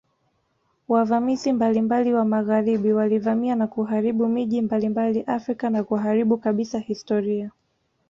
[0.87, 7.51] Wavamizi mbalimbali wa magharibi walivamia na kuharibu miji mbalimbali Afrika na kuharibu kabisa historia